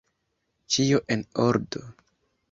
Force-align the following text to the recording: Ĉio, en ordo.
Ĉio, 0.75 1.01
en 1.15 1.21
ordo. 1.43 1.83